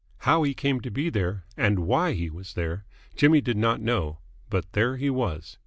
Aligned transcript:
How 0.21 0.41
he 0.41 0.55
came 0.55 0.81
to 0.81 0.89
be 0.89 1.11
there, 1.11 1.43
and 1.55 1.77
why 1.85 2.13
he 2.13 2.31
was 2.31 2.55
there, 2.55 2.85
Jimmy 3.15 3.39
did 3.39 3.55
not 3.55 3.79
know. 3.79 4.17
But 4.49 4.71
there 4.73 4.97
he 4.97 5.11
was. 5.11 5.57